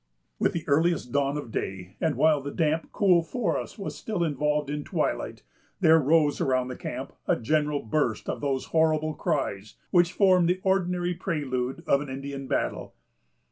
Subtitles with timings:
[0.39, 4.67] With the earliest dawn of day, and while the damp, cool forest was still involved
[4.67, 5.43] in twilight,
[5.79, 10.59] there rose around the camp a general burst of those horrible cries which form the
[10.63, 12.95] ordinary prelude of an Indian battle.